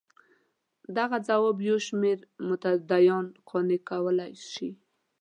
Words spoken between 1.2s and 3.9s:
ځواب یو شمېر متدینان قانع